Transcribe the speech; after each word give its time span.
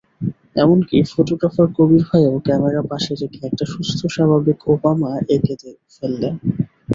এমনকি 0.55 0.95
ফটোগ্রাফার 1.11 1.67
কবির 1.77 2.03
ভাইও 2.09 2.33
ক্যামেরা 2.45 2.81
পাশে 2.91 3.11
রেখে 3.15 3.39
একটা 3.45 3.65
সুস্থ-স্বাভাবিক 3.73 4.59
ওবামা 4.67 5.11
এঁকে 5.35 5.53
ফেললেন। 5.95 6.35